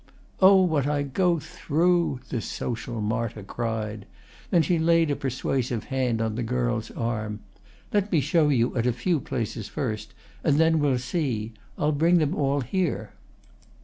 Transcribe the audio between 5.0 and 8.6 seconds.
a persuasive hand on the girl's arm. "Let me show